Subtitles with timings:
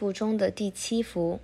[0.00, 1.40] 幅中的第七福。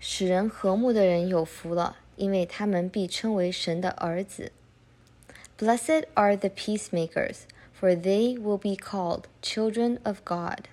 [0.00, 4.52] 使人和睦的人有福了，因为他们必称为神的儿子。
[5.58, 7.40] Blessed are the peacemakers,
[7.78, 10.68] for they will be called children of God.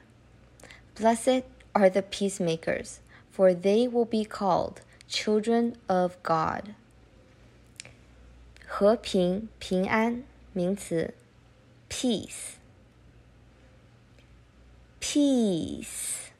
[0.96, 1.44] Blessed
[1.74, 3.00] are the peacemakers,
[3.36, 4.78] for they will be called
[5.10, 6.76] children of God.
[8.66, 10.24] 和平、平安，
[10.54, 11.14] 名词
[11.90, 12.54] ，peace。
[15.02, 16.31] peace。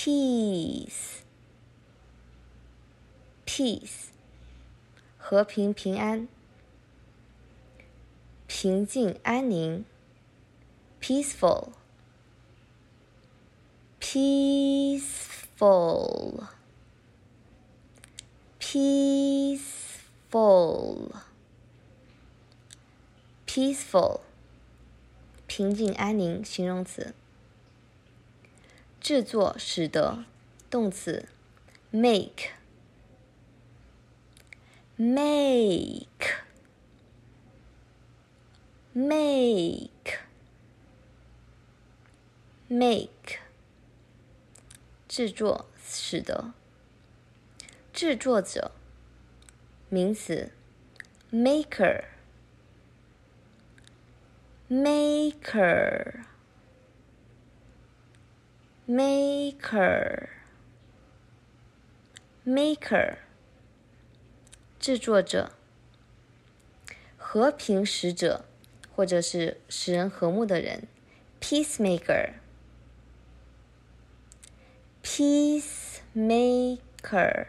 [0.00, 1.22] peace
[3.44, 4.08] peace
[5.18, 6.28] 和平平安
[8.46, 9.84] 平静安宁
[11.00, 11.72] peaceful
[14.00, 15.36] peaceful
[18.60, 19.96] peaceful
[23.46, 24.20] peaceful
[25.46, 27.14] 平静安宁，形容词。
[29.11, 30.23] 制作使得，
[30.69, 31.27] 动词。
[31.89, 32.39] make，make，make，make，
[45.09, 46.53] 制作使得。
[47.91, 48.71] 制作者，
[49.89, 50.53] 名词。
[51.33, 52.05] maker。
[54.69, 56.23] maker
[58.86, 60.28] maker
[62.44, 63.16] maker
[64.78, 65.50] 制作者，
[67.16, 68.44] 和平使者，
[68.94, 70.86] 或者是使人和睦的人，
[71.40, 72.34] peacemaker
[75.02, 77.46] peacemaker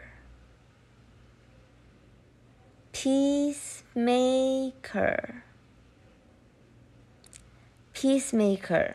[2.92, 5.42] peacemaker
[7.94, 8.94] Peacemaker，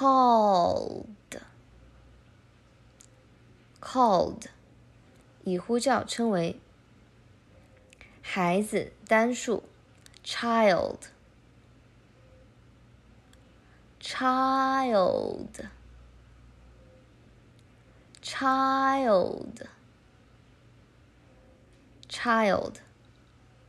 [0.00, 1.06] called
[3.80, 4.46] called
[5.44, 6.60] 以呼叫称为
[8.22, 9.64] 孩子单数
[10.24, 10.98] child
[14.00, 15.68] child
[18.22, 19.66] child
[22.08, 22.74] child